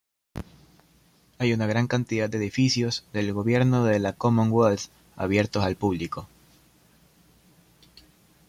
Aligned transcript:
Hay 1.37 1.53
una 1.53 1.67
gran 1.67 1.85
cantidad 1.85 2.27
de 2.27 2.39
edificios 2.39 3.05
del 3.13 3.31
gobierno 3.33 3.85
de 3.85 3.99
la 3.99 4.13
Commonwealth 4.13 4.89
abiertos 5.15 5.63
al 5.63 5.75
público. 5.75 6.27